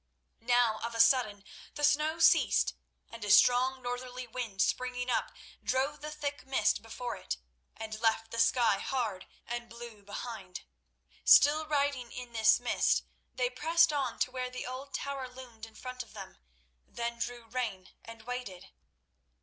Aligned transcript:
Now 0.49 0.79
of 0.79 0.95
a 0.95 0.99
sudden 0.99 1.43
the 1.75 1.83
snow 1.83 2.17
ceased, 2.17 2.73
and 3.11 3.23
a 3.23 3.29
strong 3.29 3.83
northerly 3.83 4.25
wind 4.25 4.59
springing 4.59 5.11
up, 5.11 5.31
drove 5.63 6.01
the 6.01 6.09
thick 6.09 6.43
mist 6.43 6.81
before 6.81 7.15
it 7.17 7.37
and 7.77 7.99
left 7.99 8.31
the 8.31 8.39
sky 8.39 8.79
hard 8.79 9.27
and 9.45 9.69
blue 9.69 10.01
behind. 10.01 10.63
Still 11.23 11.67
riding 11.67 12.11
in 12.11 12.31
this 12.33 12.59
mist, 12.59 13.03
they 13.35 13.51
pressed 13.51 13.93
on 13.93 14.17
to 14.21 14.31
where 14.31 14.49
the 14.49 14.65
old 14.65 14.95
tower 14.95 15.29
loomed 15.29 15.67
in 15.67 15.75
front 15.75 16.01
of 16.01 16.13
them, 16.13 16.39
then 16.87 17.19
drew 17.19 17.43
rein 17.45 17.91
and 18.03 18.23
waited. 18.23 18.71